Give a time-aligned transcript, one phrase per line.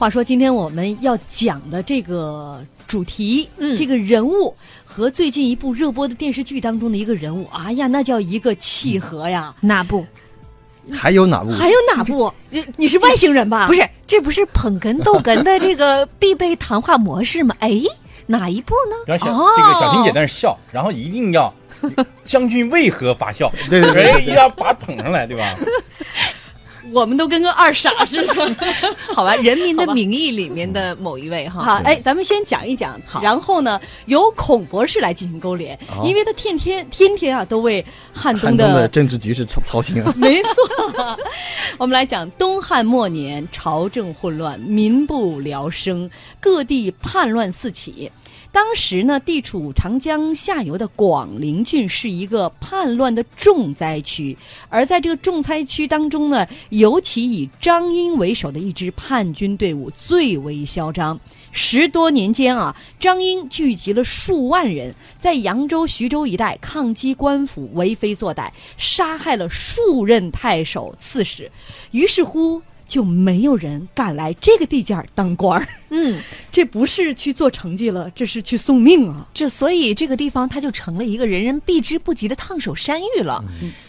[0.00, 9.54] 话说今天我们要讲的这个主题，嗯这个人物和最近一部热播的电视剧当中的一个人物，哎呀，那叫一个契合呀！
[9.60, 10.06] 哪部？
[10.90, 11.52] 还有哪部？
[11.52, 12.32] 还有哪部？
[12.48, 13.66] 你你是外星人吧？
[13.66, 17.54] 不是，这不是捧哏逗哏的这个必备谈话模式吗？
[17.60, 17.70] 哎，
[18.24, 18.96] 哪一部呢？
[19.06, 21.52] 然后小、哦这个小婷姐在那笑，然后一定要
[22.24, 23.52] 将军为何发笑？
[23.68, 25.54] 对对对哎，要把捧上来，对吧？
[26.92, 28.34] 我们都跟个二傻似的。
[29.14, 31.62] 好吧，《人民的名义》里面的某一位哈。
[31.62, 40.12] 好，哎，咱们先讲一讲，好然后呢，由孔博士来进行勾连，因为他天天天天啊都为汉东汉东的的政治局势操操心啊。
[40.16, 41.18] 没错，
[41.78, 46.10] 我们来讲东汉末年，朝政混乱，民不聊生，
[46.40, 48.10] 各地叛乱四起。
[48.52, 54.36] 当时呢，地处长江下游的广陵郡是一个叛乱的重灾区，
[54.68, 61.18] 而在这个重灾区当中呢，尤其以张英为首的一支叛军队伍最为嚣张。
[61.52, 71.50] 十多年间啊，张英聚集了数万人，在扬州、徐州一带抗击官府，为非作歹，杀害了数任太守、刺史。
[71.90, 75.66] 于是乎，就没有人敢来这个地界儿当官儿。
[75.90, 79.28] 嗯， 这不是去做成绩了，这是去送命啊！
[79.32, 83.42] 这所以这个地方它就成了一个人人避之不及的烫手山芋了。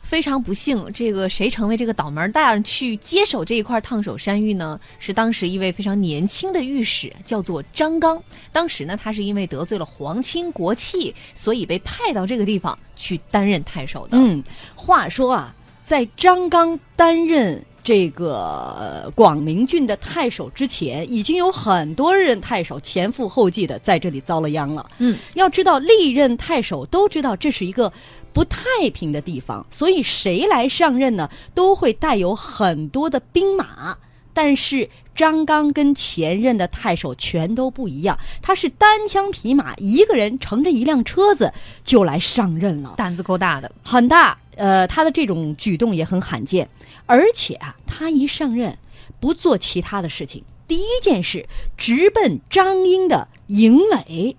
[0.00, 4.78] 非常不幸，这个谁成为这个倒霉蛋去接手这一块烫手山芋呢？
[5.00, 8.22] 是当时一位非常年轻的御史，叫做张刚。
[8.52, 14.18] 当时呢，他是因为得罪了皇亲国戚，所以被派到这个地方去担任太守的。
[14.18, 14.44] 嗯，
[14.76, 18.34] 话说啊，在张刚担任这个
[18.80, 24.90] 呃广明郡的太守之前，已经有很多任太守前赴后继的在这里遭了殃了。
[24.98, 27.92] 嗯，要知道历任太守都知道这是一个
[28.32, 28.60] 不太
[28.94, 33.98] 平的地方，所以谁来上任呢，都会带有很多的兵马。
[34.36, 41.52] 但是张刚跟前任的太守全都不一样，他是单枪匹马，一个人乘着一辆车子
[41.84, 42.94] 就来上任了。
[42.96, 46.68] 胆子够大的，很大，呃，他的这种举动也很罕见，
[47.06, 48.78] 而且啊，他一上任
[49.20, 54.36] 不做其他的事情，第一件事直奔张英的营垒。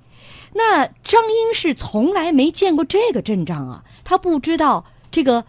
[0.53, 5.45] 那张英是从来没见过这个阵仗啊，他不知道这个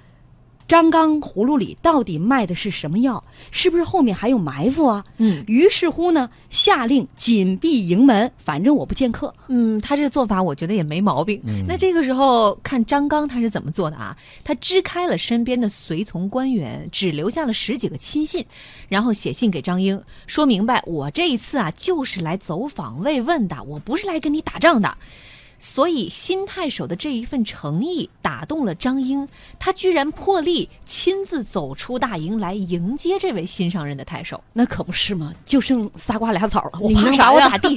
[0.68, 5.04] 张刚葫芦里到底卖的是什么药，是不是后面还有埋伏啊？
[5.18, 9.32] 嗯于是乎呢，下令紧闭营门，反正我不见客。
[9.48, 11.40] 嗯，他这个做法我觉得也没毛病。
[11.68, 14.16] 那这个时候看张刚他是怎么做的啊？
[14.42, 18.44] 他支开了身边的随从官员，只留下了十几个亲信，
[18.88, 24.96] 然后写信给张英，说明白我这一次啊就是来走访慰问的，我不是来跟你打仗的。
[25.58, 29.26] 所以新太守的这一份诚意打动了张英，
[29.58, 34.42] 他居然破例亲自走出大营来迎接这位新上任的太守。
[34.52, 37.76] 那可不是吗，就剩仨瓜俩枣了，我怕啥我咋地？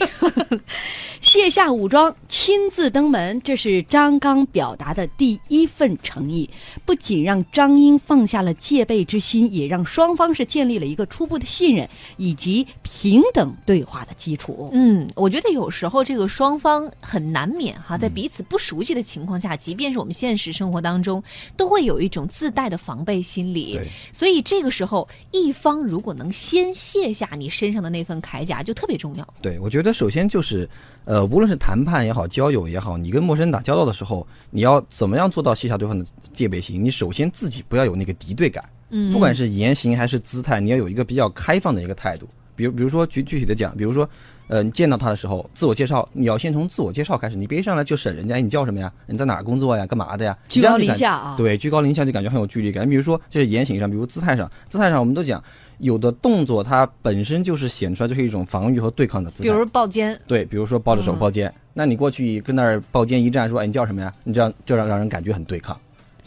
[1.21, 6.49] 卸下武装，亲自登门，这是张刚表达的第一份诚意。
[6.85, 14.69] 不仅让张英放下了戒备之心，也让双方是建立了一个初步的信任以及平等对话的基础。
[14.71, 21.21] 嗯，我觉得有时候这个双方很难免哈，在彼此不熟悉的情况下，即便是我们现实生活当中，
[21.57, 23.87] 都会有一种自带的防备心理对。
[24.13, 29.33] 所以这个时候，一方如果能先卸下你身上的那份铠甲，就特别重要。
[29.41, 30.69] 对，我觉得首先就是，
[31.05, 36.83] 呃，无论是谈判也好，交友也好，你跟陌生人打交道的时候，你要怎么样做到卸下对方的戒备心？
[36.83, 42.27] 你首先自己不要有那个敌对感，嗯不管是言行还是姿态，你要有一个比较开放的一个态度。
[42.59, 44.07] 比如，比如说具具体的讲，比如说，
[44.49, 48.91] 呃，你见到他的时候，自我介绍，你要先从自我介绍开始，你别一上来就审人家，哎你叫什么呀？
[49.07, 49.85] 你在哪儿工作呀？
[49.85, 50.37] 干嘛的呀？
[50.49, 52.89] 居高临下啊，对，居高临下就感觉很有距离感。
[52.89, 55.41] 比如说，这是言行上，比如姿态上，姿态上我们都讲，
[55.77, 59.49] 有的动作它本身就是显出来就是一种防御和对抗的姿态。
[59.49, 64.13] 比如抱肩，对，比如说抱着手嗯抱肩，那你过去跟那儿抱肩一站，说，哎，你叫什么呀？
[64.25, 65.79] 你这样就让让人感觉很对抗。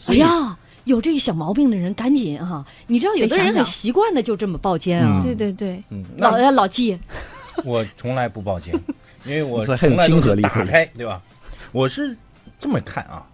[0.07, 5.19] 哎呀，有这个小毛病的人赶紧哈、你知道有的人很习惯的就这么抱肩啊。
[5.19, 6.99] 嗯对对对，嗯，老老纪，
[7.63, 8.73] 我从来不抱肩，
[9.25, 11.21] 因为我 很从来都是亲和力打开，对吧？
[11.71, 12.15] 我是
[12.59, 13.25] 这么看啊，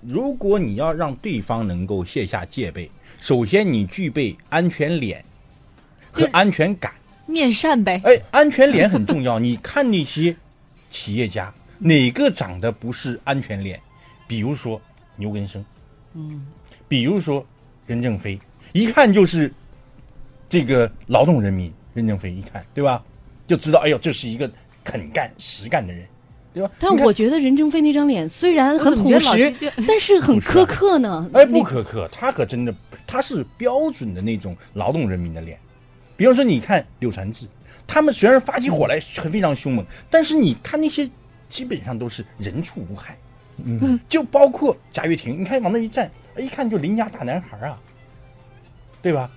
[0.00, 2.90] 如果你要让对方能够卸下戒备，
[3.20, 5.24] 首先你具备安全脸
[6.12, 6.92] 和安全感。
[7.26, 8.00] 面善呗。
[8.04, 9.38] 哎，安全脸很重要。
[9.38, 10.34] 你看那些
[10.90, 13.78] 企业家，哪个长得不是安全脸？
[14.26, 14.80] 比如说
[15.16, 15.64] 牛根生，
[16.14, 16.46] 嗯，
[16.88, 17.46] 比如说
[17.86, 18.40] 任正非，
[18.72, 19.52] 一看就是
[20.48, 21.72] 这个劳动人民。
[21.94, 23.02] 任正非一看，对吧，
[23.44, 24.48] 就知道，哎呦，这是一个
[24.84, 26.06] 肯干实干的人，
[26.54, 26.70] 对吧？
[26.78, 29.52] 但我觉得任正非那张脸虽然很朴实
[29.84, 31.28] 但是很苛刻呢。
[31.34, 32.72] 哎，不苛刻，他可真的，
[33.04, 35.58] 他是标准的那种劳动人民的脸，
[36.16, 37.48] 比方说，你看柳传志，
[37.84, 41.08] 他们虽然发起火来很非常凶猛，但是你看那些
[41.50, 43.18] 基本上都是人畜无害。
[43.64, 47.78] 嗯，就包括贾跃亭，你看往那一站，一看就邻家大男孩啊，
[49.02, 49.30] 对吧？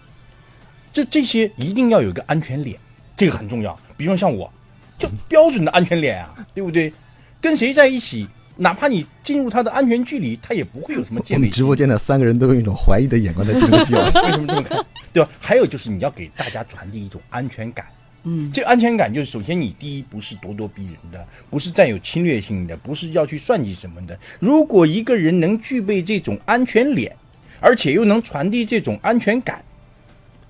[0.94, 2.78] 这这些一定要有个安全脸，
[3.16, 3.78] 这个很重要。
[3.96, 4.52] 比如说像我，
[5.00, 6.94] 就标准的安全脸啊，对不对？
[7.40, 8.28] 跟谁在一起，
[8.58, 11.36] 哪怕你进入他的安全距离，他也不会有什么戒备心。
[11.36, 14.04] 我们直播间的三个人都用一种怀疑的眼光在盯着我。
[14.04, 14.86] 为什么这么看？
[15.14, 15.30] 对吧？
[15.40, 17.86] 还有就是你要给大家传递一种安全感。
[18.24, 24.18] 嗯，这安全感就是首先你第一不是咄咄逼人的，不是占有侵略性的，不是要去算计什么的。
[24.40, 27.16] 如果一个人能具备这种安全脸，
[27.60, 29.64] 而且又能传递这种安全感，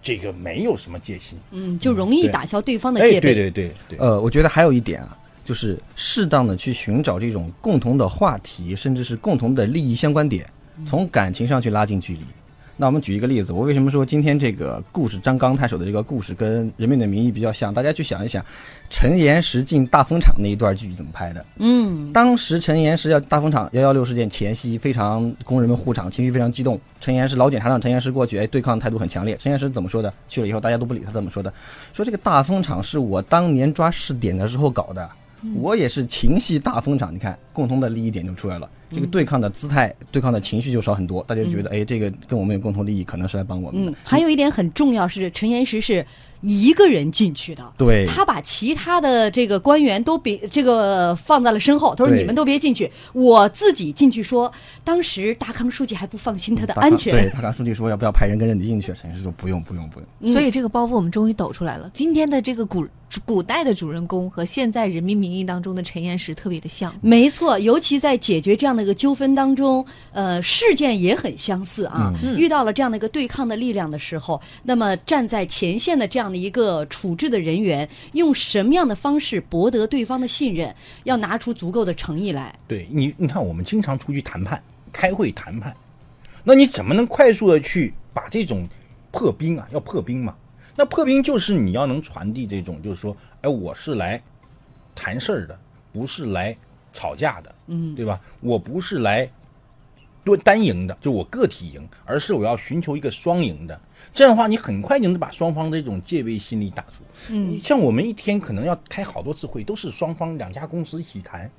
[0.01, 1.37] 这个没有什么戒心。
[1.51, 3.33] 嗯，就容易打消对方的戒备。
[3.33, 3.99] 对对对对。
[3.99, 10.45] 呃，我觉得还有一点啊，就是适当的去寻找这种共同的话题，甚至是共同的利益相关点，
[10.85, 12.25] 从感情上去拉近距离。
[12.81, 17.71] 那我们举一个例子，我为什么说今天这个故事张刚太守的这个故事跟《人民的名义》比较像？
[17.71, 18.43] 大家去想一想，
[18.89, 21.45] 陈岩石进大风厂那一段剧怎么拍的？
[21.57, 26.81] 嗯，当时陈岩石要大风厂幺幺六事件前夕，非常工人们护厂，情绪非常激动。
[26.99, 29.37] 陈岩石老检察长陈岩石过去，哎，对抗态度很强烈。
[29.37, 30.11] 陈岩石怎么说的？
[30.27, 31.53] 去了以后大家都不理他，怎么说的？
[31.93, 35.07] 说这个大风厂是我当年抓试点的时候搞的，
[35.53, 37.13] 我也是情系大风厂。
[37.13, 38.67] 你看，共同的利益点就出来了。
[38.93, 43.91] 这个对抗的姿态、对抗的情绪就少很多，大家觉得，哎，这个跟我们有共同利益，可能是来帮我们的。
[43.91, 46.05] 嗯，还有一点很重要是，陈岩石是
[46.41, 54.51] 一个人进去的，对，他把其他的这个官员都别这个放在了身后，他说你们都别进去，我自己进去说。
[54.83, 58.91] 当时大康书记还不放心他的安全对，全，大康书记说要不要派人跟着你进去？
[58.93, 60.07] 陈岩石说不用，不用，不用。
[60.19, 61.89] 嗯所以这个包袱我们终于抖出来了。
[61.93, 62.87] 今天的这个古
[63.25, 66.93] 古代的主人公和现在《人民名义》当中的陈岩石特别的像。
[67.01, 72.13] 没错，尤其在解决这样的一个纠纷当中，呃，事件也很相似啊。
[72.37, 80.73] 遇到了这样的一个对抗的力量的时候，那么站在前线的这样的一个处置的人员，用什么样的方式博得对方的信任？
[81.03, 82.53] 要拿出足够的诚意来。
[82.67, 84.61] 对你，你看我们经常出去谈判、
[84.91, 85.75] 开会谈判，
[86.43, 88.67] 那你怎么能快速的去把这种
[89.11, 89.67] 破冰啊？
[89.71, 90.35] 要破冰嘛？
[90.75, 94.21] 那破冰就是你要能传递这种，就是说，哎，我是来
[94.95, 95.59] 谈事儿的，
[95.91, 96.55] 不是来
[96.93, 98.19] 吵架的，嗯，对吧？
[98.39, 99.29] 我不是来
[100.23, 103.79] 多单赢的，就我个体赢，而是我要寻求一个双赢的。
[104.13, 107.03] 这样的话，你很快就能把双方的这种戒备心理打住。
[107.29, 111.49] 嗯，像我们一天可能要开好多次会，都是双方两家公司一起谈。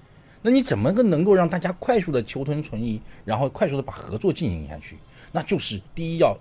[0.43, 4.99] 那你怎么个能够让大家快速的求同存异，然后快速的把合作进行下去？
[5.31, 6.37] 那就是第一要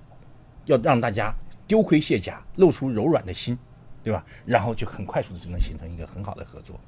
[0.66, 1.32] 要让大家
[1.68, 3.58] 丢盔卸甲，露出柔软的心，
[4.04, 4.26] 对吧？
[4.44, 6.80] 然后就很快速的就能形成一个很好的合作。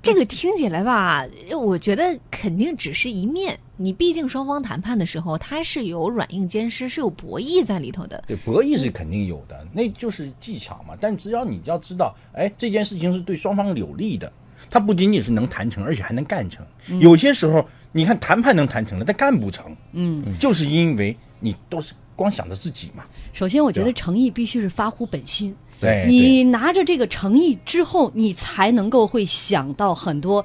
[0.00, 3.58] 这个听起来吧，我觉得肯定只是一面。
[3.78, 8.24] 你毕竟双方谈判的时候，它是有软硬兼施，是有博弈在里头的。
[8.26, 10.96] 对，博弈是肯定有的，那就是技巧嘛。
[10.98, 14.32] 但只要你要知道，哎，这件事情是对双方有利的，
[14.70, 16.64] 它不仅仅是能谈成，而且还能干成。
[17.00, 17.62] 有些时候，
[17.92, 23.04] 你看谈判能谈成了，但干不成，嗯，就是因为你都是光想着自己嘛。
[23.34, 25.54] 首先，我觉得诚意必须是发乎本心。
[25.80, 30.44] 对，你拿着这个诚意之后，你才能够会想到很多，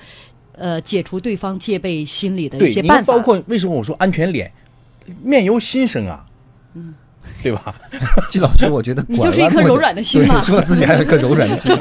[0.53, 3.13] 呃，解除对方戒备心理的一些办法。
[3.13, 4.51] 包括为什么我说安全脸，
[5.23, 6.25] 面由心生啊，
[6.73, 6.93] 嗯，
[7.41, 7.73] 对吧？
[8.29, 11.71] 季老师，我觉得你就是一颗柔软的心嘛对说自己还有一颗柔软的心。